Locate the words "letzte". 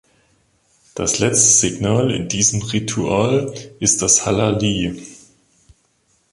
1.19-1.47